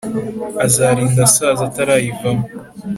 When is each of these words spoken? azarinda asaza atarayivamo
azarinda 0.65 1.21
asaza 1.27 1.63
atarayivamo 1.69 2.45